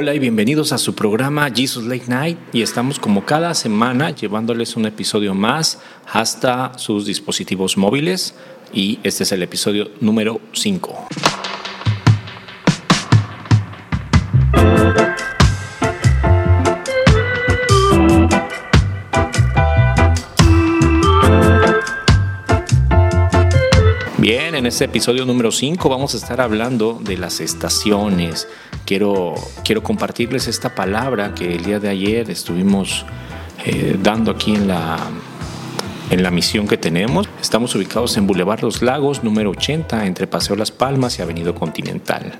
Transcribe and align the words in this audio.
Hola 0.00 0.14
y 0.14 0.18
bienvenidos 0.18 0.72
a 0.72 0.78
su 0.78 0.94
programa 0.94 1.50
Jesus 1.54 1.84
Late 1.84 2.06
Night 2.06 2.38
y 2.54 2.62
estamos 2.62 2.98
como 2.98 3.26
cada 3.26 3.52
semana 3.52 4.08
llevándoles 4.08 4.74
un 4.76 4.86
episodio 4.86 5.34
más 5.34 5.78
hasta 6.10 6.72
sus 6.78 7.04
dispositivos 7.04 7.76
móviles 7.76 8.34
y 8.72 8.98
este 9.02 9.24
es 9.24 9.32
el 9.32 9.42
episodio 9.42 9.90
número 10.00 10.40
5. 10.54 11.08
Este 24.70 24.84
episodio 24.84 25.26
número 25.26 25.50
5 25.50 25.88
vamos 25.88 26.14
a 26.14 26.16
estar 26.16 26.40
hablando 26.40 27.00
de 27.02 27.18
las 27.18 27.40
estaciones. 27.40 28.46
Quiero, 28.86 29.34
quiero 29.64 29.82
compartirles 29.82 30.46
esta 30.46 30.76
palabra 30.76 31.34
que 31.34 31.56
el 31.56 31.64
día 31.64 31.80
de 31.80 31.88
ayer 31.88 32.30
estuvimos 32.30 33.04
eh, 33.66 33.98
dando 34.00 34.30
aquí 34.30 34.54
en 34.54 34.68
la, 34.68 34.96
en 36.10 36.22
la 36.22 36.30
misión 36.30 36.68
que 36.68 36.76
tenemos. 36.76 37.28
Estamos 37.40 37.74
ubicados 37.74 38.16
en 38.16 38.28
Boulevard 38.28 38.62
Los 38.62 38.80
Lagos, 38.80 39.24
número 39.24 39.50
80, 39.50 40.06
entre 40.06 40.28
Paseo 40.28 40.54
Las 40.54 40.70
Palmas 40.70 41.18
y 41.18 41.22
Avenida 41.22 41.52
Continental. 41.52 42.38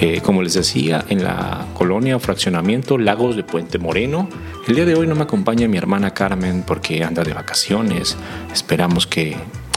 Eh, 0.00 0.22
como 0.22 0.42
les 0.42 0.54
decía, 0.54 1.04
en 1.08 1.22
la 1.22 1.66
colonia 1.74 2.16
o 2.16 2.18
fraccionamiento 2.18 2.98
Lagos 2.98 3.36
de 3.36 3.44
Puente 3.44 3.78
Moreno. 3.78 4.28
El 4.66 4.74
día 4.74 4.86
de 4.86 4.96
hoy 4.96 5.06
no 5.06 5.14
me 5.14 5.22
acompaña 5.22 5.68
mi 5.68 5.76
hermana 5.76 6.14
Carmen 6.14 6.64
porque 6.66 7.04
anda 7.04 7.22
de 7.22 7.32
vacaciones. 7.32 8.16
Esperamos 8.52 9.06
que 9.06 9.36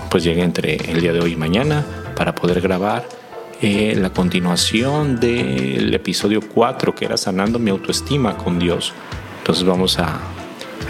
pues 0.10 0.24
llegue 0.24 0.44
entre 0.44 0.76
el 0.76 1.02
día 1.02 1.14
de 1.14 1.20
hoy 1.20 1.34
y 1.34 1.36
mañana 1.36 1.86
para 2.16 2.34
poder 2.34 2.62
grabar 2.62 3.08
eh, 3.62 3.96
la 3.98 4.12
continuación 4.12 5.20
del 5.20 5.94
episodio 5.94 6.42
4 6.42 6.94
que 6.94 7.06
era 7.06 7.18
sanando 7.18 7.60
mi 7.60 7.72
autoestima 7.72 8.38
con 8.38 8.60
Dios. 8.60 8.94
Entonces 9.40 9.66
vamos 9.66 9.98
a, 10.00 10.20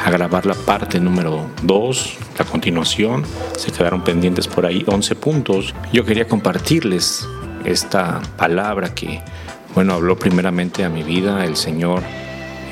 a 0.04 0.12
grabar 0.12 0.46
la 0.46 0.54
parte 0.54 1.00
número 1.00 1.50
2, 1.64 2.18
la 2.38 2.46
continuación. 2.46 3.24
Se 3.58 3.72
quedaron 3.72 4.04
pendientes 4.04 4.48
por 4.48 4.66
ahí 4.66 4.84
11 4.86 5.16
puntos. 5.16 5.74
Yo 5.94 6.04
quería 6.04 6.28
compartirles 6.28 7.28
esta 7.66 8.22
palabra 8.38 8.94
que, 8.94 9.22
bueno, 9.74 9.94
habló 9.94 10.18
primeramente 10.18 10.84
a 10.84 10.90
mi 10.90 11.04
vida 11.04 11.46
el 11.46 11.56
Señor. 11.56 12.04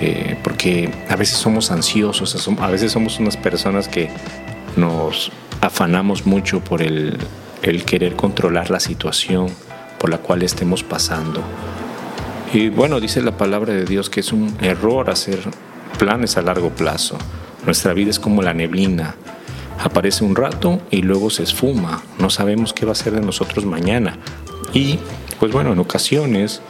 Eh, 0.01 0.37
porque 0.43 0.91
a 1.07 1.15
veces 1.15 1.37
somos 1.37 1.71
ansiosos, 1.71 2.49
a 2.59 2.67
veces 2.67 2.91
somos 2.91 3.17
unas 3.17 3.37
personas 3.37 3.87
que 3.87 4.09
nos 4.75 5.31
afanamos 5.65 6.25
mucho 6.25 6.59
por 6.63 6.81
el, 6.81 7.17
querer 7.85 8.15
controlar 8.15 8.69
la 8.69 8.79
situación 8.79 9.47
por 9.99 10.09
la 10.09 10.19
cual 10.19 10.43
estemos 10.43 10.83
pasando. 10.83 11.41
Y 12.53 12.69
bueno, 12.69 12.99
dice 12.99 13.21
la 13.21 13.37
palabra 13.37 13.73
de 13.73 13.85
Dios 13.85 14.09
que 14.09 14.19
es 14.19 14.31
un 14.31 14.55
error 14.61 15.09
hacer 15.09 15.39
planes 15.97 16.37
a 16.37 16.41
largo 16.41 16.69
plazo. 16.69 17.17
Nuestra 17.65 17.93
vida 17.93 18.11
es 18.11 18.19
como 18.19 18.43
la 18.43 18.53
neblina. 18.53 19.15
Aparece 19.83 20.23
un 20.23 20.35
rato 20.35 20.79
y 20.91 21.01
luego 21.01 21.29
se 21.29 21.43
esfuma. 21.43 22.03
No 22.19 22.29
sabemos 22.29 22.71
qué 22.71 22.85
va 22.85 22.91
a 22.91 22.95
ser 22.95 23.13
de 23.13 23.21
nosotros 23.21 23.65
mañana. 23.65 24.17
Y 24.73 24.99
pues 25.39 25.51
bueno, 25.51 25.73
en 25.73 25.79
ocasiones 25.79 26.61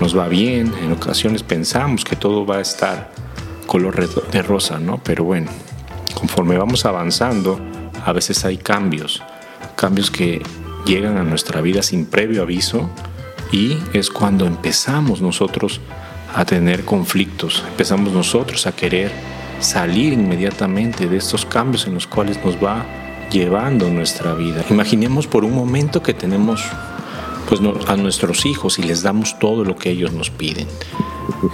nos 0.00 0.16
va 0.16 0.28
bien, 0.28 0.72
en 0.82 0.92
ocasiones 0.92 1.42
pensamos 1.42 2.04
que 2.04 2.16
todo 2.16 2.44
va 2.44 2.56
a 2.56 2.60
estar 2.60 3.10
color 3.66 4.08
de 4.30 4.42
rosa, 4.42 4.78
¿no? 4.78 5.00
Pero 5.02 5.24
bueno, 5.24 5.50
conforme 6.14 6.58
vamos 6.58 6.84
avanzando, 6.84 7.58
a 8.04 8.12
veces 8.12 8.44
hay 8.44 8.58
cambios, 8.58 9.22
cambios 9.76 10.10
que 10.10 10.42
llegan 10.84 11.16
a 11.16 11.22
nuestra 11.22 11.60
vida 11.60 11.82
sin 11.82 12.06
previo 12.06 12.42
aviso 12.42 12.90
y 13.52 13.78
es 13.92 14.10
cuando 14.10 14.46
empezamos 14.46 15.20
nosotros 15.20 15.80
a 16.34 16.44
tener 16.44 16.84
conflictos, 16.84 17.62
empezamos 17.68 18.12
nosotros 18.12 18.66
a 18.66 18.72
querer 18.72 19.12
salir 19.60 20.12
inmediatamente 20.12 21.06
de 21.06 21.16
estos 21.16 21.46
cambios 21.46 21.86
en 21.86 21.94
los 21.94 22.06
cuales 22.06 22.42
nos 22.44 22.56
va 22.56 22.84
llevando 23.30 23.88
nuestra 23.88 24.34
vida. 24.34 24.64
Imaginemos 24.70 25.26
por 25.26 25.44
un 25.44 25.54
momento 25.54 26.02
que 26.02 26.14
tenemos 26.14 26.64
pues, 27.48 27.60
a 27.86 27.96
nuestros 27.96 28.44
hijos 28.46 28.78
y 28.78 28.82
les 28.82 29.02
damos 29.02 29.38
todo 29.38 29.64
lo 29.64 29.76
que 29.76 29.90
ellos 29.90 30.12
nos 30.12 30.30
piden. 30.30 30.66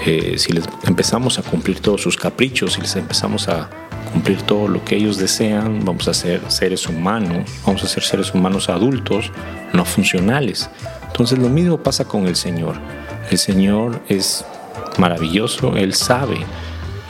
Eh, 0.06 0.34
si 0.38 0.52
les 0.52 0.64
empezamos 0.84 1.38
a 1.38 1.42
cumplir 1.42 1.80
todos 1.80 2.00
sus 2.00 2.16
caprichos, 2.16 2.74
si 2.74 2.80
les 2.80 2.96
empezamos 2.96 3.48
a 3.48 3.68
cumplir 4.08 4.42
todo 4.42 4.68
lo 4.68 4.84
que 4.84 4.96
ellos 4.96 5.16
desean, 5.16 5.84
vamos 5.84 6.08
a 6.08 6.14
ser 6.14 6.40
seres 6.48 6.86
humanos, 6.88 7.50
vamos 7.64 7.82
a 7.84 7.88
ser 7.88 8.02
seres 8.02 8.34
humanos 8.34 8.68
adultos, 8.68 9.30
no 9.72 9.84
funcionales. 9.84 10.70
Entonces 11.06 11.38
lo 11.38 11.48
mismo 11.48 11.78
pasa 11.78 12.04
con 12.04 12.26
el 12.26 12.36
Señor. 12.36 12.76
El 13.30 13.38
Señor 13.38 14.00
es 14.08 14.44
maravilloso, 14.98 15.76
Él 15.76 15.94
sabe 15.94 16.38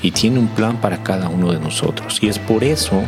y 0.02 0.10
tiene 0.10 0.38
un 0.38 0.48
plan 0.48 0.80
para 0.80 1.02
cada 1.02 1.28
uno 1.28 1.52
de 1.52 1.60
nosotros. 1.60 2.18
Y 2.22 2.28
es 2.28 2.38
por 2.38 2.64
eso 2.64 3.02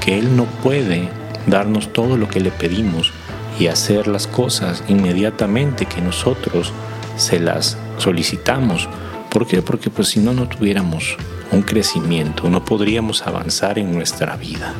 que 0.00 0.18
Él 0.18 0.36
no 0.36 0.44
puede 0.62 1.08
darnos 1.46 1.92
todo 1.92 2.16
lo 2.16 2.28
que 2.28 2.40
le 2.40 2.50
pedimos 2.50 3.12
y 3.58 3.68
hacer 3.68 4.08
las 4.08 4.26
cosas 4.26 4.82
inmediatamente 4.88 5.86
que 5.86 6.00
nosotros 6.00 6.72
se 7.16 7.38
las 7.40 7.78
solicitamos. 7.98 8.88
¿Por 9.30 9.46
qué? 9.46 9.62
Porque 9.62 9.90
pues 9.90 10.08
si 10.08 10.20
no, 10.20 10.32
no 10.32 10.48
tuviéramos 10.48 11.16
un 11.54 11.62
crecimiento, 11.62 12.50
no 12.50 12.64
podríamos 12.64 13.22
avanzar 13.22 13.78
en 13.78 13.92
nuestra 13.92 14.36
vida. 14.36 14.74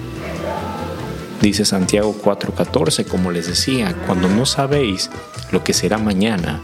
Dice 1.41 1.65
Santiago 1.65 2.15
4:14, 2.23 3.05
como 3.05 3.31
les 3.31 3.47
decía, 3.47 3.95
cuando 4.07 4.29
no 4.29 4.45
sabéis 4.47 5.11
lo 5.53 5.63
que 5.63 5.73
será 5.73 5.99
mañana, 5.99 6.61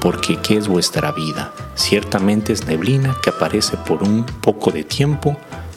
porque 0.00 0.36
¿qué 0.36 0.56
es 0.56 0.68
vuestra 0.68 1.12
vida? 1.12 1.52
Ciertamente 1.74 2.52
es 2.52 2.66
neblina 2.66 3.16
que 3.22 3.30
aparece 3.30 3.76
por 3.76 4.02
un 4.02 4.24
poco 4.24 4.70
de 4.70 4.84
tiempo 4.84 5.36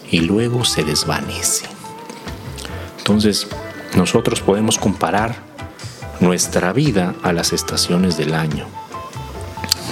y 0.09 0.21
luego 0.21 0.65
se 0.65 0.83
desvanece. 0.83 1.67
Entonces, 2.97 3.47
nosotros 3.95 4.41
podemos 4.41 4.79
comparar 4.79 5.35
nuestra 6.19 6.73
vida 6.73 7.13
a 7.23 7.33
las 7.33 7.53
estaciones 7.53 8.17
del 8.17 8.33
año. 8.33 8.65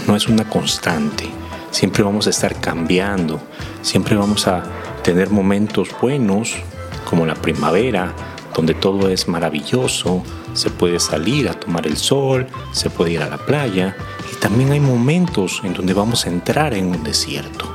No 0.07 0.15
es 0.15 0.27
una 0.27 0.49
constante, 0.49 1.29
siempre 1.73 2.03
vamos 2.03 2.28
a 2.28 2.29
estar 2.29 2.61
cambiando, 2.61 3.41
Siempre 3.81 4.16
vamos 4.16 4.47
a 4.47 4.63
tener 5.03 5.29
momentos 5.29 5.89
buenos, 6.01 6.56
como 7.03 7.25
la 7.25 7.35
primavera, 7.35 8.13
donde 8.56 8.73
todo 8.73 9.09
es 9.09 9.28
maravilloso, 9.28 10.23
se 10.53 10.69
puede 10.69 11.01
salir 11.01 11.50
a 11.50 11.53
tomar 11.53 11.85
el 11.85 11.97
sol, 11.97 12.47
se 12.72 12.89
puede 12.89 13.12
ir 13.12 13.22
a 13.22 13.29
la 13.29 13.38
playa, 13.38 13.97
y 14.31 14.39
también 14.39 14.72
hay 14.72 14.79
momentos 14.79 15.59
en 15.66 15.73
donde 15.73 15.94
vamos 15.94 16.25
a 16.25 16.29
entrar 16.29 16.73
en 16.73 16.85
un 16.85 17.03
desierto. 17.03 17.66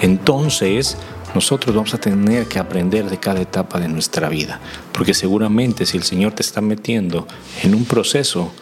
Entonces, 0.00 0.96
nosotros 1.34 1.74
vamos 1.74 1.92
a 1.92 1.98
tener 1.98 2.46
que 2.46 2.60
aprender 2.60 3.10
de 3.10 3.18
cada 3.18 3.40
etapa 3.40 3.80
de 3.80 3.88
nuestra 3.88 4.28
vida, 4.28 4.60
porque 4.92 5.12
seguramente 5.12 5.86
si 5.86 5.96
el 5.96 6.04
Señor 6.04 6.34
te 6.34 6.42
está 6.42 6.60
metiendo 6.60 7.26
en 7.64 7.74
un 7.74 7.84
proceso, 7.84 8.52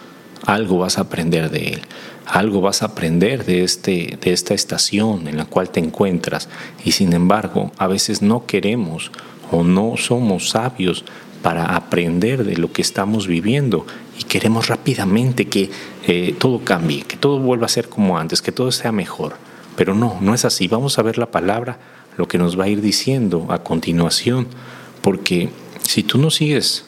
algo 0.46 0.78
vas 0.78 0.98
a 0.98 1.02
aprender 1.02 1.50
de 1.50 1.74
Él, 1.74 1.82
algo 2.26 2.60
vas 2.60 2.82
a 2.82 2.86
aprender 2.86 3.44
de, 3.44 3.64
este, 3.64 4.18
de 4.20 4.32
esta 4.32 4.54
estación 4.54 5.28
en 5.28 5.36
la 5.36 5.44
cual 5.44 5.70
te 5.70 5.80
encuentras 5.80 6.48
y 6.84 6.92
sin 6.92 7.12
embargo 7.12 7.72
a 7.78 7.86
veces 7.86 8.22
no 8.22 8.46
queremos 8.46 9.10
o 9.50 9.62
no 9.62 9.96
somos 9.96 10.50
sabios 10.50 11.04
para 11.42 11.76
aprender 11.76 12.44
de 12.44 12.56
lo 12.56 12.72
que 12.72 12.80
estamos 12.80 13.26
viviendo 13.26 13.86
y 14.18 14.24
queremos 14.24 14.68
rápidamente 14.68 15.46
que 15.46 15.70
eh, 16.06 16.34
todo 16.38 16.64
cambie, 16.64 17.02
que 17.02 17.16
todo 17.16 17.38
vuelva 17.38 17.66
a 17.66 17.68
ser 17.68 17.88
como 17.88 18.18
antes, 18.18 18.40
que 18.40 18.52
todo 18.52 18.72
sea 18.72 18.92
mejor. 18.92 19.34
Pero 19.76 19.94
no, 19.94 20.18
no 20.20 20.34
es 20.34 20.44
así. 20.44 20.68
Vamos 20.68 20.98
a 20.98 21.02
ver 21.02 21.18
la 21.18 21.30
palabra, 21.30 21.78
lo 22.16 22.28
que 22.28 22.38
nos 22.38 22.58
va 22.58 22.64
a 22.64 22.68
ir 22.68 22.80
diciendo 22.80 23.46
a 23.50 23.58
continuación, 23.58 24.46
porque 25.02 25.50
si 25.82 26.02
tú 26.02 26.16
no 26.16 26.30
sigues 26.30 26.86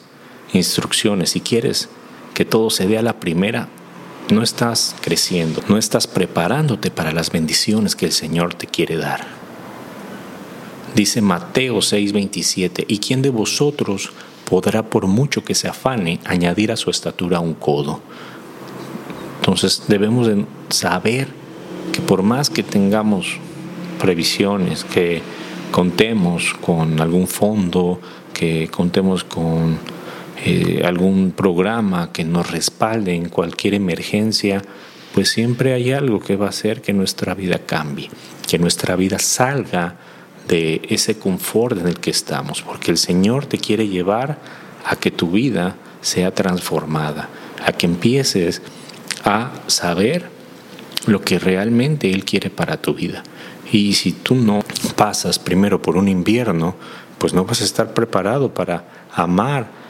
instrucciones, 0.53 1.31
si 1.31 1.41
quieres 1.41 1.89
que 2.37 2.45
todo 2.45 2.69
se 2.69 2.85
dé 2.85 2.99
a 2.99 3.01
la 3.01 3.19
primera, 3.19 3.67
no 4.29 4.43
estás 4.43 4.95
creciendo, 5.01 5.63
no 5.69 5.75
estás 5.75 6.05
preparándote 6.05 6.91
para 6.91 7.11
las 7.11 7.31
bendiciones 7.31 7.95
que 7.95 8.05
el 8.05 8.11
Señor 8.11 8.53
te 8.53 8.67
quiere 8.67 8.95
dar. 8.95 9.25
Dice 10.93 11.19
Mateo 11.23 11.77
6:27, 11.77 12.85
¿y 12.87 12.99
quién 12.99 13.23
de 13.23 13.31
vosotros 13.31 14.11
podrá 14.47 14.83
por 14.83 15.07
mucho 15.07 15.43
que 15.43 15.55
se 15.55 15.67
afane 15.67 16.19
añadir 16.25 16.71
a 16.71 16.77
su 16.77 16.91
estatura 16.91 17.39
un 17.39 17.55
codo? 17.55 18.01
Entonces 19.39 19.85
debemos 19.87 20.27
de 20.27 20.45
saber 20.69 21.29
que 21.91 22.01
por 22.01 22.21
más 22.21 22.51
que 22.51 22.61
tengamos 22.61 23.37
previsiones, 23.99 24.83
que 24.83 25.23
contemos 25.71 26.53
con 26.61 27.01
algún 27.01 27.27
fondo, 27.27 27.99
que 28.31 28.67
contemos 28.67 29.23
con 29.23 29.96
eh, 30.45 30.81
algún 30.85 31.31
programa 31.31 32.11
que 32.11 32.23
nos 32.23 32.51
respalde 32.51 33.15
en 33.15 33.29
cualquier 33.29 33.73
emergencia, 33.73 34.61
pues 35.13 35.29
siempre 35.29 35.73
hay 35.73 35.91
algo 35.91 36.19
que 36.19 36.35
va 36.35 36.45
a 36.45 36.49
hacer 36.49 36.81
que 36.81 36.93
nuestra 36.93 37.33
vida 37.33 37.59
cambie, 37.65 38.09
que 38.47 38.59
nuestra 38.59 38.95
vida 38.95 39.17
salga 39.19 39.95
de 40.47 40.81
ese 40.89 41.17
confort 41.17 41.79
en 41.79 41.87
el 41.87 41.99
que 41.99 42.11
estamos, 42.11 42.61
porque 42.61 42.91
el 42.91 42.97
Señor 42.97 43.45
te 43.47 43.57
quiere 43.57 43.87
llevar 43.87 44.37
a 44.85 44.95
que 44.95 45.11
tu 45.11 45.31
vida 45.31 45.75
sea 46.01 46.33
transformada, 46.33 47.29
a 47.65 47.71
que 47.71 47.85
empieces 47.85 48.61
a 49.23 49.51
saber 49.67 50.29
lo 51.07 51.21
que 51.21 51.39
realmente 51.39 52.11
Él 52.11 52.25
quiere 52.25 52.49
para 52.49 52.77
tu 52.77 52.93
vida. 52.93 53.23
Y 53.71 53.93
si 53.93 54.11
tú 54.11 54.35
no 54.35 54.63
pasas 54.95 55.39
primero 55.39 55.81
por 55.81 55.97
un 55.97 56.07
invierno, 56.07 56.75
pues 57.17 57.33
no 57.33 57.43
vas 57.43 57.61
a 57.61 57.65
estar 57.65 57.93
preparado 57.93 58.53
para 58.53 59.07
amar 59.13 59.86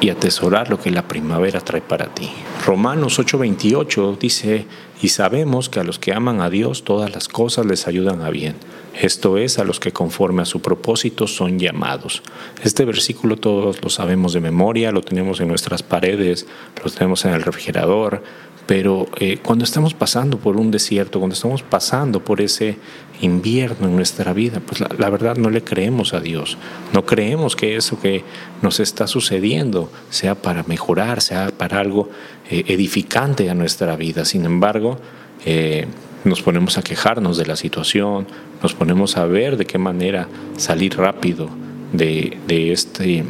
y 0.00 0.10
atesorar 0.10 0.70
lo 0.70 0.78
que 0.78 0.90
la 0.90 1.08
primavera 1.08 1.60
trae 1.60 1.80
para 1.80 2.14
ti. 2.14 2.30
Romanos 2.66 3.18
8:28 3.18 4.18
dice, 4.18 4.66
y 5.02 5.08
sabemos 5.08 5.68
que 5.68 5.80
a 5.80 5.84
los 5.84 5.98
que 5.98 6.12
aman 6.12 6.40
a 6.40 6.50
Dios 6.50 6.84
todas 6.84 7.12
las 7.12 7.28
cosas 7.28 7.66
les 7.66 7.86
ayudan 7.86 8.22
a 8.22 8.30
bien. 8.30 8.56
Esto 9.00 9.38
es, 9.38 9.58
a 9.58 9.64
los 9.64 9.80
que 9.80 9.92
conforme 9.92 10.42
a 10.42 10.44
su 10.44 10.60
propósito 10.60 11.26
son 11.26 11.58
llamados. 11.58 12.22
Este 12.62 12.84
versículo 12.84 13.36
todos 13.36 13.82
lo 13.82 13.90
sabemos 13.90 14.32
de 14.32 14.40
memoria, 14.40 14.92
lo 14.92 15.02
tenemos 15.02 15.40
en 15.40 15.48
nuestras 15.48 15.82
paredes, 15.82 16.46
lo 16.82 16.90
tenemos 16.90 17.24
en 17.24 17.32
el 17.32 17.42
refrigerador, 17.42 18.22
pero 18.66 19.08
eh, 19.18 19.38
cuando 19.42 19.64
estamos 19.64 19.92
pasando 19.92 20.38
por 20.38 20.56
un 20.56 20.70
desierto, 20.70 21.18
cuando 21.18 21.34
estamos 21.34 21.62
pasando 21.62 22.24
por 22.24 22.40
ese 22.40 22.78
invierno 23.20 23.88
en 23.88 23.96
nuestra 23.96 24.32
vida, 24.32 24.60
pues 24.64 24.80
la, 24.80 25.10
verdad 25.10 25.36
no 25.36 25.50
le 25.50 25.62
creemos 25.62 26.14
a 26.14 26.20
Dios. 26.20 26.56
No 26.92 27.04
creemos 27.04 27.56
que 27.56 27.76
eso 27.76 28.00
que 28.00 28.24
nos 28.62 28.80
está 28.80 29.06
sucediendo 29.06 29.90
sea 30.08 30.34
para 30.34 30.62
mejorar, 30.62 31.20
sea 31.20 31.50
para 31.50 31.78
algo 31.78 32.08
eh, 32.48 32.64
edificante 32.68 33.50
a 33.50 33.54
nuestra 33.54 33.96
vida. 33.96 34.24
Sin 34.24 34.46
embargo, 34.46 34.98
eh, 35.44 35.86
nos 36.24 36.42
ponemos 36.42 36.78
a 36.78 36.82
quejarnos 36.82 37.36
de 37.36 37.46
la 37.46 37.56
situación, 37.56 38.26
nos 38.62 38.74
ponemos 38.74 39.16
a 39.16 39.26
ver 39.26 39.56
de 39.56 39.66
qué 39.66 39.78
manera 39.78 40.28
salir 40.56 40.96
rápido 40.96 41.48
de, 41.92 42.38
de 42.46 42.72
este 42.72 43.24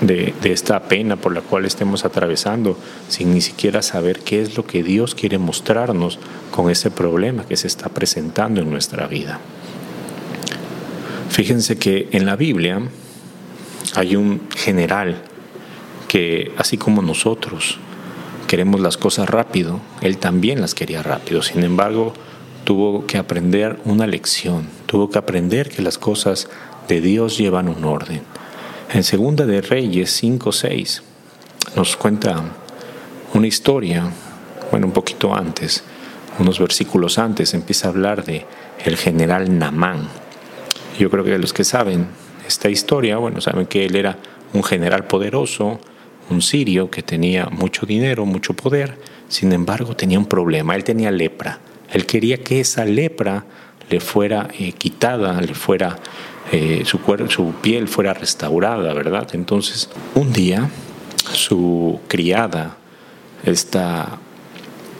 de, 0.00 0.34
esta 0.44 0.82
pena 0.88 1.16
por 1.16 1.34
la 1.34 1.40
cual 1.40 1.64
estemos 1.64 2.04
atravesando 2.04 2.78
sin 3.08 3.34
ni 3.34 3.40
siquiera 3.40 3.82
saber 3.82 4.20
qué 4.20 4.42
es 4.42 4.56
lo 4.56 4.66
que 4.66 4.82
Dios 4.82 5.14
quiere 5.14 5.38
mostrarnos 5.38 6.18
con 6.50 6.70
ese 6.70 6.90
problema 6.90 7.44
que 7.46 7.56
se 7.56 7.66
está 7.66 7.88
presentando 7.88 8.60
en 8.60 8.70
nuestra 8.70 9.06
vida. 9.06 9.40
Fíjense 11.30 11.78
que 11.78 12.08
en 12.12 12.26
la 12.26 12.36
Biblia 12.36 12.80
hay 13.94 14.16
un 14.16 14.42
general 14.56 15.22
que, 16.08 16.52
así 16.58 16.76
como 16.76 17.02
nosotros 17.02 17.78
queremos 18.54 18.80
las 18.80 18.96
cosas 18.96 19.28
rápido, 19.28 19.80
él 20.00 20.18
también 20.18 20.60
las 20.60 20.76
quería 20.76 21.02
rápido. 21.02 21.42
Sin 21.42 21.64
embargo, 21.64 22.14
tuvo 22.62 23.04
que 23.04 23.18
aprender 23.18 23.80
una 23.84 24.06
lección, 24.06 24.68
tuvo 24.86 25.10
que 25.10 25.18
aprender 25.18 25.70
que 25.70 25.82
las 25.82 25.98
cosas 25.98 26.48
de 26.86 27.00
Dios 27.00 27.36
llevan 27.36 27.68
un 27.68 27.84
orden 27.84 28.22
en 28.94 29.02
Segunda 29.02 29.44
de 29.44 29.60
Reyes 29.60 30.22
5.6 30.22 31.02
nos 31.74 31.96
cuenta 31.96 32.40
una 33.32 33.48
historia, 33.48 34.04
bueno, 34.70 34.86
un 34.86 34.92
poquito 34.92 35.34
antes, 35.34 35.82
unos 36.38 36.60
versículos 36.60 37.18
antes, 37.18 37.54
empieza 37.54 37.88
a 37.88 37.90
hablar 37.90 38.24
de 38.24 38.46
el 38.84 38.96
general 38.96 39.58
Namán. 39.58 40.08
Yo 40.96 41.10
creo 41.10 41.24
que 41.24 41.36
los 41.38 41.52
que 41.52 41.64
saben 41.64 42.06
esta 42.46 42.68
historia, 42.70 43.16
bueno, 43.16 43.40
saben 43.40 43.66
que 43.66 43.84
él 43.84 43.96
era 43.96 44.16
un 44.52 44.62
general 44.62 45.08
poderoso, 45.08 45.80
un 46.30 46.42
sirio 46.42 46.90
que 46.90 47.02
tenía 47.02 47.46
mucho 47.46 47.86
dinero, 47.86 48.26
mucho 48.26 48.54
poder, 48.54 48.98
sin 49.28 49.52
embargo 49.52 49.96
tenía 49.96 50.18
un 50.18 50.26
problema, 50.26 50.74
él 50.74 50.84
tenía 50.84 51.10
lepra. 51.10 51.60
Él 51.92 52.06
quería 52.06 52.42
que 52.42 52.60
esa 52.60 52.84
lepra 52.84 53.44
le 53.90 54.00
fuera 54.00 54.48
eh, 54.58 54.72
quitada, 54.72 55.40
le 55.40 55.54
fuera 55.54 55.98
eh, 56.52 56.82
su, 56.84 56.98
su 57.28 57.52
piel 57.62 57.88
fuera 57.88 58.14
restaurada, 58.14 58.92
¿verdad? 58.94 59.28
Entonces, 59.32 59.90
un 60.14 60.32
día 60.32 60.70
su 61.32 62.00
criada, 62.08 62.76
esta 63.44 64.18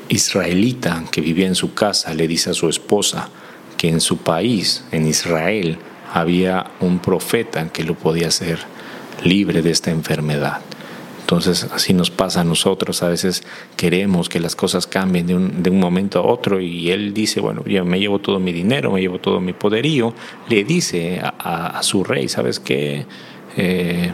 israelita 0.09 1.05
que 1.11 1.21
vivía 1.21 1.47
en 1.47 1.55
su 1.55 1.75
casa, 1.75 2.15
le 2.15 2.29
dice 2.29 2.51
a 2.51 2.55
su 2.55 2.69
esposa 2.69 3.29
que 3.77 3.89
en 3.89 4.01
su 4.01 4.19
país, 4.19 4.85
en 4.93 5.07
Israel, 5.07 5.79
había 6.13 6.71
un 6.81 6.99
profeta 6.99 7.69
que 7.69 7.85
lo 7.85 7.95
podía 7.95 8.29
hacer 8.29 8.59
libre 9.23 9.63
de 9.63 9.71
esta 9.71 9.91
enfermedad. 9.91 10.61
Entonces 11.35 11.69
así 11.73 11.93
nos 11.93 12.13
pasa 12.13 12.43
a 12.43 12.45
nosotros, 12.45 13.03
a 13.03 13.09
veces 13.09 13.43
queremos 13.77 14.29
que 14.29 14.39
las 14.39 14.55
cosas 14.55 14.87
cambien 14.87 15.27
de 15.27 15.35
un, 15.35 15.65
de 15.65 15.71
un 15.71 15.81
momento 15.81 16.21
a 16.21 16.23
otro 16.23 16.61
y 16.61 16.93
él 16.93 17.13
dice, 17.13 17.41
bueno, 17.41 17.65
yo 17.67 17.85
me 17.85 17.99
llevo 17.99 18.21
todo 18.21 18.39
mi 18.39 18.53
dinero, 18.53 18.93
me 18.93 19.01
llevo 19.01 19.19
todo 19.19 19.41
mi 19.41 19.53
poderío, 19.53 20.15
le 20.49 20.63
dice 20.63 21.21
a, 21.21 21.83
su 21.83 22.05
rey, 22.05 22.29
¿sabes 22.29 22.61
qué? 22.61 23.07
Eh, 23.57 24.13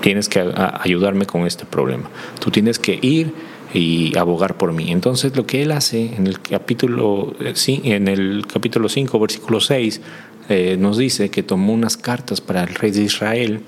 tienes 0.00 0.28
que 0.28 0.52
ayudarme 0.80 1.24
con 1.24 1.46
este 1.46 1.66
problema, 1.66 2.10
tú 2.40 2.50
tienes 2.50 2.80
que 2.80 2.98
ir 3.00 3.32
y 3.72 4.18
abogar 4.18 4.56
por 4.56 4.72
mí. 4.72 4.90
Entonces 4.90 5.36
lo 5.36 5.46
que 5.46 5.62
él 5.62 5.70
hace 5.70 6.16
en 6.16 6.26
el 6.26 6.40
capítulo, 6.40 7.32
eh, 7.38 7.54
en 7.84 8.08
el 8.08 8.44
capítulo 8.52 8.88
5, 8.88 9.20
versículo 9.20 9.60
6, 9.60 10.00
eh, 10.48 10.76
nos 10.80 10.98
dice 10.98 11.30
que 11.30 11.44
tomó 11.44 11.72
unas 11.72 11.96
cartas 11.96 12.40
para 12.40 12.64
el 12.64 12.74
rey 12.74 12.90
de 12.90 13.02
Israel 13.02 13.60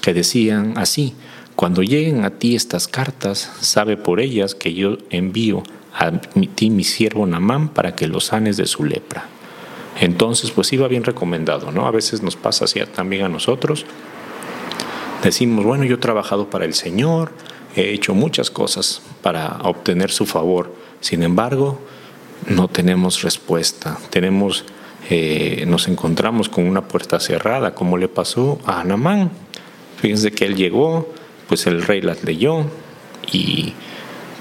que 0.00 0.14
decían 0.14 0.74
así, 0.76 1.14
cuando 1.60 1.82
lleguen 1.82 2.24
a 2.24 2.30
ti 2.30 2.56
estas 2.56 2.88
cartas, 2.88 3.52
sabe 3.60 3.98
por 3.98 4.18
ellas 4.18 4.54
que 4.54 4.72
yo 4.72 4.96
envío 5.10 5.62
a 5.92 6.10
ti 6.10 6.70
mi 6.70 6.84
siervo 6.84 7.26
Namán 7.26 7.68
para 7.68 7.94
que 7.94 8.08
lo 8.08 8.20
sanes 8.20 8.56
de 8.56 8.64
su 8.64 8.82
lepra. 8.82 9.26
Entonces, 10.00 10.52
pues 10.52 10.72
iba 10.72 10.88
bien 10.88 11.04
recomendado, 11.04 11.70
¿no? 11.70 11.86
A 11.86 11.90
veces 11.90 12.22
nos 12.22 12.34
pasa 12.34 12.64
así 12.64 12.80
también 12.94 13.26
a 13.26 13.28
nosotros. 13.28 13.84
Decimos, 15.22 15.66
bueno, 15.66 15.84
yo 15.84 15.96
he 15.96 15.98
trabajado 15.98 16.48
para 16.48 16.64
el 16.64 16.72
Señor, 16.72 17.30
he 17.76 17.92
hecho 17.92 18.14
muchas 18.14 18.50
cosas 18.50 19.02
para 19.20 19.58
obtener 19.64 20.10
su 20.12 20.24
favor. 20.24 20.74
Sin 21.02 21.22
embargo, 21.22 21.78
no 22.46 22.68
tenemos 22.68 23.20
respuesta. 23.20 23.98
Tenemos, 24.08 24.64
eh, 25.10 25.64
nos 25.66 25.88
encontramos 25.88 26.48
con 26.48 26.66
una 26.66 26.88
puerta 26.88 27.20
cerrada, 27.20 27.74
como 27.74 27.98
le 27.98 28.08
pasó 28.08 28.58
a 28.64 28.82
Namán. 28.82 29.30
Fíjense 29.98 30.32
que 30.32 30.46
él 30.46 30.56
llegó, 30.56 31.19
pues 31.50 31.66
el 31.66 31.82
rey 31.82 32.00
las 32.00 32.22
leyó 32.22 32.64
y 33.32 33.72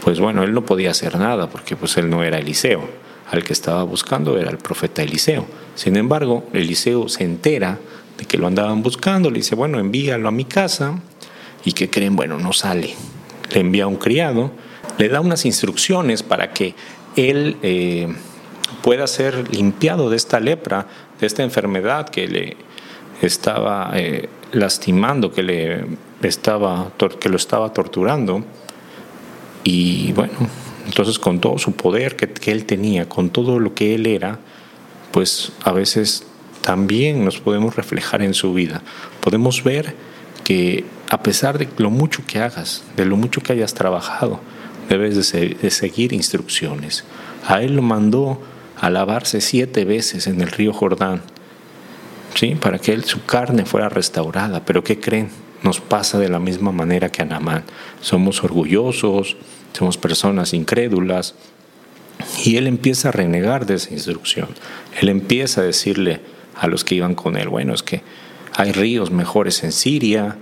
pues 0.03 0.19
bueno, 0.19 0.43
él 0.43 0.53
no 0.53 0.63
podía 0.63 0.91
hacer 0.91 1.17
nada 1.17 1.49
porque 1.49 1.75
pues 1.75 1.97
él 1.97 2.07
no 2.07 2.23
era 2.23 2.37
Eliseo. 2.37 2.87
Al 3.31 3.43
que 3.43 3.51
estaba 3.51 3.81
buscando 3.81 4.37
era 4.37 4.51
el 4.51 4.59
profeta 4.59 5.01
Eliseo. 5.01 5.47
Sin 5.73 5.95
embargo, 5.95 6.47
Eliseo 6.53 7.09
se 7.09 7.23
entera 7.23 7.79
de 8.15 8.25
que 8.25 8.37
lo 8.37 8.45
andaban 8.45 8.83
buscando, 8.83 9.31
le 9.31 9.37
dice, 9.37 9.55
bueno, 9.55 9.79
envíalo 9.79 10.27
a 10.27 10.31
mi 10.31 10.45
casa 10.45 10.99
y 11.65 11.71
que 11.71 11.89
creen, 11.89 12.15
bueno, 12.15 12.37
no 12.37 12.53
sale. 12.53 12.93
Le 13.53 13.59
envía 13.59 13.85
a 13.85 13.87
un 13.87 13.95
criado, 13.95 14.51
le 14.99 15.09
da 15.09 15.19
unas 15.19 15.45
instrucciones 15.45 16.21
para 16.21 16.53
que 16.53 16.75
él 17.15 17.57
eh, 17.63 18.07
pueda 18.83 19.07
ser 19.07 19.51
limpiado 19.51 20.11
de 20.11 20.15
esta 20.15 20.39
lepra, 20.39 20.85
de 21.19 21.25
esta 21.25 21.41
enfermedad 21.41 22.07
que 22.07 22.27
le 22.27 22.57
estaba 23.23 23.93
eh, 23.95 24.29
lastimando, 24.51 25.31
que 25.31 25.41
le 25.41 26.08
estaba, 26.21 26.91
que 27.19 27.29
lo 27.29 27.37
estaba 27.37 27.73
torturando. 27.73 28.43
Y 29.63 30.13
bueno, 30.13 30.33
entonces 30.85 31.19
con 31.19 31.39
todo 31.39 31.57
su 31.57 31.73
poder 31.73 32.15
que, 32.15 32.27
que 32.27 32.51
él 32.51 32.65
tenía, 32.65 33.07
con 33.07 33.29
todo 33.29 33.59
lo 33.59 33.73
que 33.73 33.95
él 33.95 34.05
era, 34.07 34.39
pues 35.11 35.51
a 35.63 35.71
veces 35.71 36.25
también 36.61 37.25
nos 37.25 37.39
podemos 37.39 37.75
reflejar 37.75 38.21
en 38.21 38.33
su 38.33 38.53
vida. 38.53 38.81
Podemos 39.21 39.63
ver 39.63 39.95
que 40.43 40.85
a 41.09 41.21
pesar 41.23 41.57
de 41.57 41.67
lo 41.77 41.89
mucho 41.89 42.23
que 42.25 42.39
hagas, 42.39 42.83
de 42.95 43.05
lo 43.05 43.17
mucho 43.17 43.41
que 43.41 43.53
hayas 43.53 43.73
trabajado, 43.73 44.39
debes 44.89 45.31
de, 45.31 45.71
seguir 45.71 46.13
instrucciones. 46.13 47.03
A 47.47 47.61
él 47.61 47.75
lo 47.75 47.81
mandó 47.81 48.41
a 48.79 48.89
lavarse 48.89 49.41
siete 49.41 49.85
veces 49.85 50.27
en 50.27 50.41
el 50.41 50.51
río 50.51 50.73
Jordán, 50.73 51.21
¿sí? 52.35 52.55
para 52.55 52.79
que 52.79 52.93
él, 52.93 53.03
su 53.05 53.25
carne 53.25 53.65
fuera 53.65 53.89
restaurada. 53.89 54.65
Pero 54.65 54.83
¿qué 54.83 54.99
creen? 54.99 55.29
Nos 55.63 55.79
pasa 55.79 56.17
de 56.19 56.29
la 56.29 56.39
misma 56.39 56.71
manera 56.71 57.09
que 57.09 57.21
a 57.21 57.25
Namán. 57.25 57.63
Somos 58.01 58.43
orgullosos, 58.43 59.37
somos 59.73 59.97
personas 59.97 60.53
incrédulas. 60.53 61.35
Y 62.43 62.57
él 62.57 62.67
empieza 62.67 63.09
a 63.09 63.11
renegar 63.11 63.65
de 63.65 63.75
esa 63.75 63.93
instrucción. 63.93 64.49
Él 64.99 65.09
empieza 65.09 65.61
a 65.61 65.63
decirle 65.63 66.21
a 66.55 66.67
los 66.67 66.83
que 66.83 66.95
iban 66.95 67.15
con 67.15 67.37
él, 67.37 67.47
bueno, 67.47 67.73
es 67.73 67.83
que 67.83 68.01
hay 68.55 68.73
ríos 68.73 69.11
mejores 69.11 69.63
en 69.63 69.71
Siria, 69.71 70.37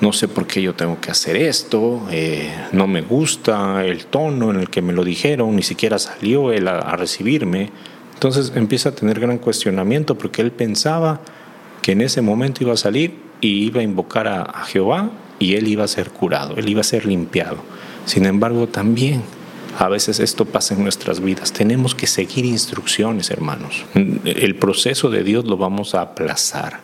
no 0.00 0.14
sé 0.14 0.28
por 0.28 0.46
qué 0.46 0.62
yo 0.62 0.74
tengo 0.74 0.98
que 0.98 1.10
hacer 1.10 1.36
esto, 1.36 2.06
eh, 2.10 2.50
no 2.72 2.86
me 2.86 3.02
gusta 3.02 3.84
el 3.84 4.06
tono 4.06 4.50
en 4.50 4.60
el 4.60 4.70
que 4.70 4.80
me 4.80 4.94
lo 4.94 5.04
dijeron, 5.04 5.54
ni 5.54 5.62
siquiera 5.62 5.98
salió 5.98 6.52
él 6.52 6.68
a 6.68 6.96
recibirme. 6.96 7.70
Entonces 8.14 8.52
empieza 8.54 8.90
a 8.90 8.94
tener 8.94 9.20
gran 9.20 9.36
cuestionamiento 9.36 10.16
porque 10.16 10.40
él 10.40 10.52
pensaba 10.52 11.20
que 11.82 11.92
en 11.92 12.00
ese 12.00 12.22
momento 12.22 12.64
iba 12.64 12.72
a 12.72 12.78
salir 12.78 13.29
y 13.40 13.64
iba 13.64 13.80
a 13.80 13.84
invocar 13.84 14.28
a, 14.28 14.64
Jehová 14.64 15.10
y 15.38 15.54
él 15.54 15.68
iba 15.68 15.84
a 15.84 15.88
ser 15.88 16.10
curado, 16.10 16.56
él 16.56 16.68
iba 16.68 16.80
a 16.80 16.84
ser 16.84 17.06
limpiado. 17.06 17.58
Sin 18.04 18.26
embargo, 18.26 18.66
también 18.66 19.22
a 19.78 19.88
veces 19.88 20.20
esto 20.20 20.44
pasa 20.44 20.74
en 20.74 20.82
nuestras 20.82 21.20
vidas. 21.20 21.52
Tenemos 21.52 21.94
que 21.94 22.06
seguir 22.06 22.44
instrucciones, 22.44 23.30
hermanos. 23.30 23.84
El 23.94 24.56
proceso 24.56 25.10
de 25.10 25.22
Dios 25.22 25.44
lo 25.44 25.56
vamos 25.56 25.94
a 25.94 26.02
aplazar. 26.02 26.80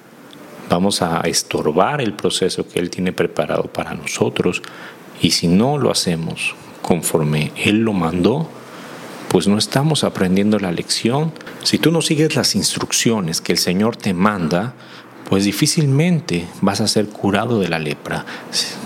Vamos 0.68 1.02
a 1.02 1.20
estorbar 1.20 2.00
el 2.00 2.14
proceso 2.14 2.66
que 2.66 2.78
Él 2.78 2.90
tiene 2.90 3.12
preparado 3.12 3.64
para 3.64 3.94
nosotros. 3.94 4.62
Y 5.20 5.32
si 5.32 5.48
no 5.48 5.78
lo 5.78 5.90
hacemos 5.90 6.54
conforme 6.82 7.52
Él 7.56 7.80
lo 7.80 7.92
mandó, 7.92 8.48
pues 9.28 9.48
no 9.48 9.58
estamos 9.58 10.04
aprendiendo 10.04 10.58
la 10.58 10.72
lección. 10.72 11.32
Si 11.62 11.78
tú 11.78 11.90
no 11.90 12.00
sigues 12.00 12.36
las 12.36 12.54
instrucciones 12.54 13.40
que 13.40 13.52
el 13.52 13.58
Señor 13.58 13.96
te 13.96 14.14
manda, 14.14 14.74
pues 15.28 15.44
difícilmente 15.44 16.46
vas 16.60 16.80
a 16.80 16.88
ser 16.88 17.06
curado 17.08 17.60
de 17.60 17.68
la 17.68 17.78
lepra, 17.78 18.24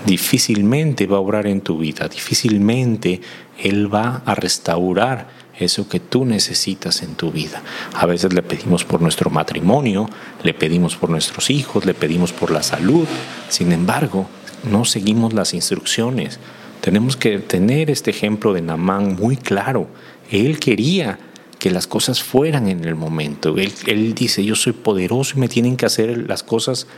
difícilmente 0.06 1.06
va 1.06 1.18
a 1.18 1.20
obrar 1.20 1.46
en 1.46 1.60
tu 1.60 1.78
vida, 1.78 2.08
difícilmente 2.08 3.20
Él 3.58 3.92
va 3.92 4.22
a 4.24 4.34
restaurar 4.34 5.28
eso 5.58 5.88
que 5.88 6.00
tú 6.00 6.24
necesitas 6.24 7.02
en 7.02 7.14
tu 7.14 7.30
vida. 7.30 7.62
A 7.94 8.06
veces 8.06 8.32
le 8.32 8.42
pedimos 8.42 8.84
por 8.84 9.02
nuestro 9.02 9.28
matrimonio, 9.28 10.08
le 10.42 10.54
pedimos 10.54 10.96
por 10.96 11.10
nuestros 11.10 11.50
hijos, 11.50 11.84
le 11.84 11.92
pedimos 11.92 12.32
por 12.32 12.50
la 12.50 12.62
salud, 12.62 13.06
sin 13.50 13.72
embargo, 13.72 14.26
no 14.64 14.86
seguimos 14.86 15.34
las 15.34 15.52
instrucciones. 15.52 16.38
Tenemos 16.80 17.16
que 17.16 17.38
tener 17.38 17.90
este 17.90 18.10
ejemplo 18.10 18.54
de 18.54 18.62
Namán 18.62 19.16
muy 19.16 19.36
claro. 19.36 19.88
Él 20.30 20.58
quería 20.58 21.18
que 21.60 21.70
las 21.70 21.86
cosas 21.86 22.22
fueran 22.22 22.68
en 22.68 22.84
el 22.84 22.96
momento. 22.96 23.54
Él, 23.56 24.14
dice, 24.14 24.42
yo 24.42 24.56
soy 24.56 24.72
poderoso 24.72 25.34
y 25.36 25.40
me 25.40 25.48
tienen 25.48 25.76
que 25.76 25.86
hacer 25.86 26.26
las 26.26 26.42
cosas 26.42 26.88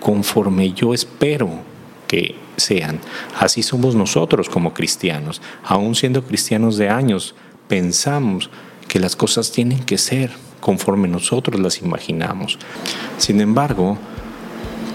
conforme 0.00 0.72
yo 0.72 0.92
espero 0.92 1.48
que 2.08 2.34
sean. 2.56 2.98
Así 3.38 3.62
somos 3.62 3.94
nosotros 3.94 4.50
como 4.50 4.74
cristianos. 4.74 5.40
Aún 5.62 5.94
siendo 5.94 6.24
cristianos 6.24 6.76
de 6.76 6.88
años, 6.88 7.36
pensamos 7.68 8.50
que 8.88 8.98
las 8.98 9.14
cosas 9.14 9.52
tienen 9.52 9.78
que 9.84 9.96
ser 9.96 10.32
conforme 10.60 11.06
nosotros 11.06 11.60
las 11.60 11.80
imaginamos. 11.80 12.58
Sin 13.16 13.40
embargo, 13.40 13.96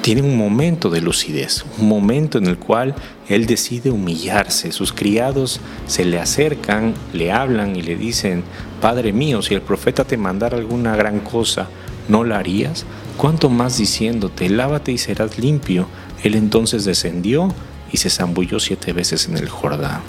tiene 0.05 0.21
un 0.21 0.37
momento 0.37 0.91
de 0.91 1.01
lucidez, 1.01 1.65
un 1.79 1.87
momento 1.87 2.37
en 2.37 2.45
el 2.45 2.59
cual 2.59 2.93
él 3.27 3.47
decide 3.47 3.89
humillarse. 3.89 4.71
Sus 4.71 4.93
criados 4.93 5.59
se 5.87 6.05
le 6.05 6.19
acercan, 6.19 6.93
le 7.11 7.31
hablan 7.31 7.75
y 7.75 7.81
le 7.81 7.95
dicen, 7.95 8.43
Padre 8.81 9.13
mío, 9.13 9.41
si 9.41 9.55
el 9.55 9.63
profeta 9.63 10.03
te 10.03 10.15
mandara 10.15 10.57
alguna 10.57 10.95
gran 10.95 11.21
cosa, 11.21 11.69
¿no 12.07 12.23
la 12.23 12.37
harías? 12.37 12.85
¿Cuánto 13.17 13.49
más 13.49 13.79
diciéndote, 13.79 14.47
lávate 14.47 14.91
y 14.91 14.99
serás 14.99 15.39
limpio? 15.39 15.87
Él 16.21 16.35
entonces 16.35 16.85
descendió 16.85 17.51
y 17.91 17.97
se 17.97 18.11
zambulló 18.11 18.59
siete 18.59 18.93
veces 18.93 19.27
en 19.27 19.37
el 19.37 19.49
Jordán. 19.49 20.01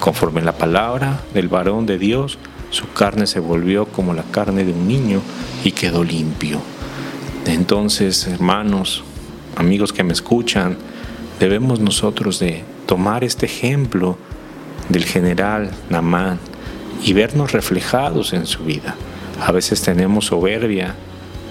Conforme 0.00 0.40
la 0.40 0.56
palabra 0.56 1.20
del 1.34 1.48
varón 1.48 1.84
de 1.84 1.98
Dios, 1.98 2.38
su 2.70 2.90
carne 2.94 3.26
se 3.26 3.38
volvió 3.38 3.84
como 3.84 4.14
la 4.14 4.22
carne 4.22 4.64
de 4.64 4.72
un 4.72 4.88
niño 4.88 5.20
y 5.62 5.72
quedó 5.72 6.04
limpio. 6.04 6.58
Entonces, 7.44 8.26
hermanos, 8.26 9.04
amigos 9.56 9.92
que 9.92 10.04
me 10.04 10.12
escuchan, 10.12 10.76
debemos 11.40 11.80
nosotros 11.80 12.38
de 12.38 12.64
tomar 12.86 13.24
este 13.24 13.46
ejemplo 13.46 14.16
del 14.88 15.04
general 15.04 15.70
Namán 15.90 16.38
y 17.04 17.12
vernos 17.12 17.52
reflejados 17.52 18.32
en 18.32 18.46
su 18.46 18.64
vida. 18.64 18.94
A 19.40 19.52
veces 19.52 19.82
tenemos 19.82 20.26
soberbia, 20.26 20.94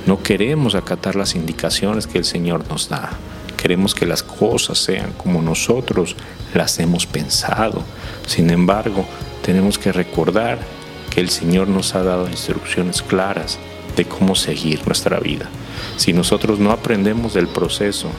no 0.06 0.22
queremos 0.22 0.76
acatar 0.76 1.16
las 1.16 1.36
indicaciones 1.36 2.08
que 2.08 2.18
el 2.18 2.26
Señor 2.26 2.68
nos 2.70 2.90
da. 2.90 3.10
Queremos 3.58 3.94
que 3.94 4.06
las 4.06 4.24
cosas 4.24 4.80
sean 4.80 5.14
como 5.14 5.42
nosotros 5.42 6.16
las 6.54 6.80
hemos 6.80 7.06
pensado. 7.06 7.84
Sin 8.26 8.50
embargo, 8.50 9.06
tenemos 9.44 9.78
que 9.78 9.92
recordar 9.92 10.60
que 11.10 11.22
el 11.22 11.30
Señor 11.30 11.68
nos 11.68 11.94
ha 11.96 12.04
dado 12.04 12.28
instrucciones 12.30 13.02
claras 13.02 13.60
de 13.96 14.06
cómo 14.06 14.36
seguir 14.36 14.86
nuestra 14.88 15.20
vida. 15.20 15.50
Si 15.98 16.14
nosotros 16.14 16.60
no 16.60 16.72
aprendemos 16.72 17.34
del 17.34 17.48
proceso, 17.48 18.10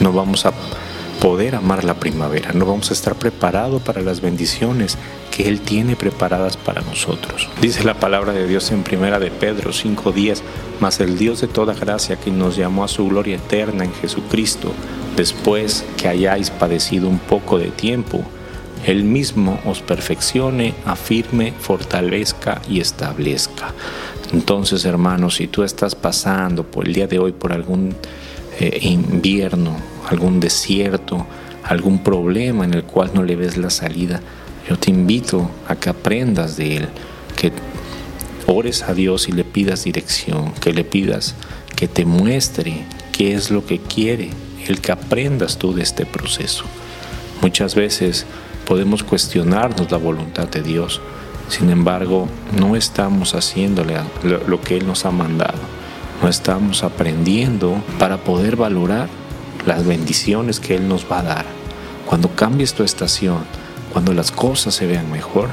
no 0.00 0.12
vamos 0.12 0.46
a 0.46 0.52
poder 1.20 1.54
amar 1.54 1.84
la 1.84 1.94
primavera, 1.94 2.52
no 2.52 2.66
vamos 2.66 2.90
a 2.90 2.92
estar 2.92 3.14
preparados 3.14 3.80
para 3.80 4.02
las 4.02 4.20
bendiciones 4.20 4.98
que 5.34 5.48
Él 5.48 5.62
tiene 5.62 5.96
preparadas 5.96 6.56
para 6.56 6.82
nosotros. 6.82 7.48
Dice 7.62 7.82
la 7.82 7.94
palabra 7.94 8.32
de 8.32 8.46
Dios 8.46 8.70
en 8.72 8.82
primera 8.82 9.18
de 9.18 9.30
Pedro 9.30 9.70
5.10, 9.70 10.42
mas 10.80 11.00
el 11.00 11.16
Dios 11.16 11.40
de 11.40 11.48
toda 11.48 11.72
gracia 11.72 12.16
que 12.16 12.30
nos 12.30 12.56
llamó 12.56 12.84
a 12.84 12.88
su 12.88 13.06
gloria 13.08 13.36
eterna 13.36 13.84
en 13.84 13.94
Jesucristo, 13.94 14.72
después 15.16 15.84
que 15.96 16.08
hayáis 16.08 16.50
padecido 16.50 17.08
un 17.08 17.18
poco 17.18 17.58
de 17.58 17.70
tiempo, 17.70 18.22
él 18.86 19.02
mismo 19.04 19.58
os 19.64 19.80
perfeccione, 19.80 20.74
afirme, 20.84 21.54
fortalezca 21.58 22.60
y 22.68 22.80
establezca. 22.80 23.72
Entonces, 24.34 24.84
hermanos, 24.84 25.36
si 25.36 25.46
tú 25.46 25.62
estás 25.62 25.94
pasando 25.94 26.64
por 26.64 26.88
el 26.88 26.92
día 26.92 27.06
de 27.06 27.20
hoy 27.20 27.30
por 27.30 27.52
algún 27.52 27.94
eh, 28.58 28.80
invierno, 28.82 29.76
algún 30.08 30.40
desierto, 30.40 31.24
algún 31.62 32.00
problema 32.00 32.64
en 32.64 32.74
el 32.74 32.82
cual 32.82 33.12
no 33.14 33.22
le 33.22 33.36
ves 33.36 33.56
la 33.56 33.70
salida, 33.70 34.20
yo 34.68 34.76
te 34.76 34.90
invito 34.90 35.48
a 35.68 35.76
que 35.76 35.88
aprendas 35.88 36.56
de 36.56 36.78
Él, 36.78 36.88
que 37.36 37.52
ores 38.48 38.82
a 38.82 38.92
Dios 38.92 39.28
y 39.28 39.32
le 39.32 39.44
pidas 39.44 39.84
dirección, 39.84 40.50
que 40.54 40.72
le 40.72 40.82
pidas 40.82 41.36
que 41.76 41.86
te 41.86 42.04
muestre 42.04 42.86
qué 43.12 43.34
es 43.34 43.52
lo 43.52 43.64
que 43.64 43.78
quiere, 43.78 44.30
el 44.66 44.80
que 44.80 44.90
aprendas 44.90 45.58
tú 45.58 45.74
de 45.74 45.84
este 45.84 46.06
proceso. 46.06 46.64
Muchas 47.40 47.76
veces 47.76 48.26
podemos 48.66 49.04
cuestionarnos 49.04 49.92
la 49.92 49.98
voluntad 49.98 50.48
de 50.48 50.62
Dios. 50.62 51.00
Sin 51.48 51.70
embargo, 51.70 52.28
no 52.58 52.76
estamos 52.76 53.34
haciéndole 53.34 53.96
lo 54.46 54.60
que 54.60 54.76
Él 54.76 54.86
nos 54.86 55.04
ha 55.04 55.10
mandado. 55.10 55.58
No 56.22 56.28
estamos 56.28 56.84
aprendiendo 56.84 57.82
para 57.98 58.18
poder 58.18 58.56
valorar 58.56 59.08
las 59.66 59.86
bendiciones 59.86 60.60
que 60.60 60.74
Él 60.74 60.88
nos 60.88 61.10
va 61.10 61.20
a 61.20 61.24
dar. 61.24 61.44
Cuando 62.06 62.28
cambies 62.30 62.74
tu 62.74 62.82
estación, 62.82 63.44
cuando 63.92 64.12
las 64.12 64.30
cosas 64.30 64.74
se 64.74 64.86
vean 64.86 65.10
mejor, 65.10 65.50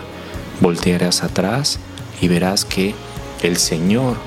voltearás 0.60 1.24
atrás 1.24 1.80
y 2.22 2.28
verás 2.28 2.66
que 2.66 2.96
el 3.42 3.58
Señor 3.58 4.18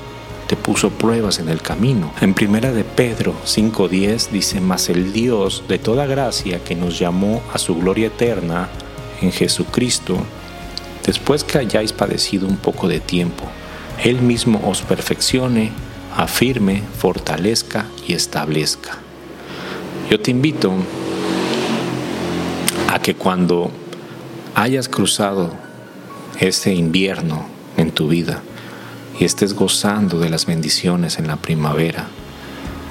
te 0.47 0.55
puso 0.55 0.89
pruebas 0.91 1.39
en 1.39 1.49
el 1.49 1.61
camino. 1.61 2.11
En 2.21 2.33
primera 2.33 2.71
de 2.71 2.83
Pedro 2.83 3.33
5:10 3.45 4.31
dice, 4.31 4.61
"Mas 4.61 4.89
el 4.89 5.11
Dios 5.11 5.63
de 5.67 5.79
toda 5.79 6.05
gracia 6.05 6.63
que 6.63 6.75
nos 6.75 6.99
llamó 6.99 7.41
a 7.53 7.57
su 7.57 7.75
gloria 7.75 8.07
eterna 8.07 8.69
en 9.21 9.31
Jesucristo, 9.31 10.17
después 11.05 11.43
que 11.43 11.57
hayáis 11.57 11.93
padecido 11.93 12.47
un 12.47 12.57
poco 12.57 12.87
de 12.87 12.99
tiempo, 12.99 13.45
él 14.03 14.21
mismo 14.21 14.61
os 14.67 14.81
perfeccione, 14.81 15.71
afirme, 16.15 16.81
fortalezca 16.97 17.85
y 18.07 18.13
establezca." 18.13 18.97
Yo 20.09 20.19
te 20.19 20.31
invito 20.31 20.73
a 22.89 22.99
que 22.99 23.15
cuando 23.15 23.71
hayas 24.53 24.87
cruzado 24.87 25.53
este 26.39 26.73
invierno 26.73 27.45
en 27.77 27.91
tu 27.91 28.07
vida, 28.07 28.41
y 29.19 29.25
estés 29.25 29.53
gozando 29.53 30.19
de 30.19 30.29
las 30.29 30.45
bendiciones 30.45 31.19
en 31.19 31.27
la 31.27 31.37
primavera, 31.37 32.07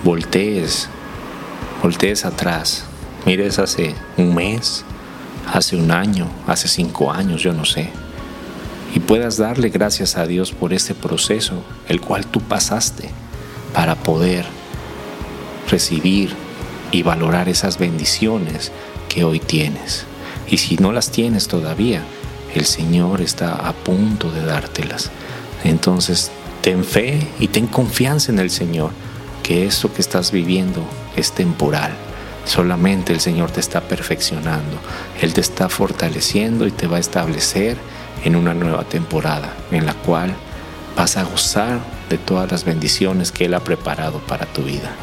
voltees, 0.02 0.88
voltees 1.82 2.24
atrás, 2.24 2.84
mires 3.26 3.58
hace 3.58 3.94
un 4.16 4.34
mes, 4.34 4.84
hace 5.52 5.76
un 5.76 5.90
año, 5.90 6.26
hace 6.46 6.68
cinco 6.68 7.12
años, 7.12 7.42
yo 7.42 7.52
no 7.52 7.64
sé, 7.64 7.90
y 8.94 9.00
puedas 9.00 9.36
darle 9.36 9.70
gracias 9.70 10.16
a 10.16 10.26
Dios 10.26 10.52
por 10.52 10.72
este 10.72 10.94
proceso, 10.94 11.64
el 11.88 12.00
cual 12.00 12.26
tú 12.26 12.40
pasaste, 12.40 13.10
para 13.74 13.96
poder 13.96 14.46
recibir 15.68 16.32
y 16.92 17.02
valorar 17.02 17.48
esas 17.48 17.76
bendiciones 17.76 18.70
que 19.08 19.24
hoy 19.24 19.40
tienes. 19.40 20.04
Y 20.48 20.58
si 20.58 20.76
no 20.76 20.92
las 20.92 21.10
tienes 21.10 21.48
todavía, 21.48 22.04
el 22.54 22.66
Señor 22.66 23.20
está 23.20 23.54
a 23.54 23.72
punto 23.72 24.30
de 24.30 24.44
dártelas. 24.44 25.10
Entonces, 25.64 26.30
ten 26.62 26.84
fe 26.84 27.26
y 27.40 27.48
ten 27.48 27.66
confianza 27.66 28.30
en 28.30 28.38
el 28.38 28.50
Señor, 28.50 28.92
que 29.42 29.66
esto 29.66 29.92
que 29.92 30.02
estás 30.02 30.30
viviendo 30.30 30.82
es 31.16 31.32
temporal. 31.32 31.92
Solamente 32.44 33.12
el 33.12 33.20
Señor 33.20 33.50
te 33.50 33.58
está 33.58 33.80
perfeccionando, 33.80 34.78
Él 35.20 35.34
te 35.34 35.40
está 35.40 35.68
fortaleciendo 35.68 36.66
y 36.66 36.70
te 36.70 36.86
va 36.86 36.98
a 36.98 37.00
establecer 37.00 37.76
en 38.22 38.36
una 38.36 38.54
nueva 38.54 38.84
temporada 38.84 39.52
en 39.70 39.86
la 39.86 39.94
cual 39.94 40.34
vas 40.96 41.16
a 41.16 41.24
gozar 41.24 41.80
de 42.08 42.18
todas 42.18 42.50
las 42.50 42.64
bendiciones 42.64 43.32
que 43.32 43.46
Él 43.46 43.54
ha 43.54 43.60
preparado 43.60 44.20
para 44.20 44.46
tu 44.46 44.62
vida. 44.62 44.94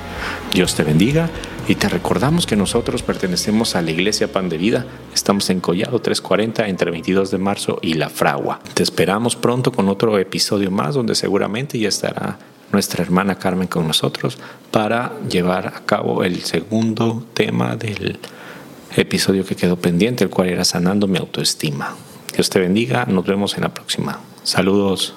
Dios 0.54 0.76
te 0.76 0.84
bendiga 0.84 1.30
y 1.68 1.76
te 1.76 1.90
recordamos 1.90 2.46
que 2.46 2.56
nosotros 2.56 3.04
pertenecemos 3.04 3.76
a 3.76 3.82
la 3.82 3.92
Iglesia 3.92 4.32
Pan 4.32 4.50
de 4.50 4.58
Vida. 4.58 4.86
Estamos 5.14 5.50
en 5.50 5.60
Collado 5.60 6.00
340 6.00 6.68
entre 6.68 6.92
22 6.92 7.32
de 7.32 7.38
marzo 7.38 7.80
y 7.82 7.94
La 7.94 8.10
Fragua. 8.10 8.60
Te 8.74 8.84
esperamos 8.84 9.36
pronto 9.36 9.72
con 9.72 9.90
otro 9.90 10.18
episodio 10.18 10.72
más 10.72 10.96
donde 10.96 11.16
seguramente 11.16 11.80
ya 11.80 11.90
estará 11.90 12.38
nuestra 12.72 13.04
hermana 13.04 13.38
Carmen 13.38 13.68
con 13.68 13.88
nosotros 13.88 14.38
para 14.72 15.14
llevar 15.30 15.68
a 15.68 15.86
cabo 15.86 16.24
el 16.24 16.42
segundo 16.44 17.24
tema 17.34 17.76
del 17.76 18.20
episodio 18.96 19.46
que 19.46 19.56
quedó 19.56 19.78
pendiente, 19.78 20.24
el 20.24 20.30
cual 20.30 20.50
era 20.50 20.66
sanando 20.66 21.08
mi 21.08 21.18
autoestima. 21.18 21.96
Dios 22.34 22.50
te 22.50 22.60
bendiga, 22.60 23.06
nos 23.06 23.26
vemos 23.26 23.56
en 23.56 23.62
la 23.62 23.74
próxima. 23.74 24.20
Saludos. 24.44 25.16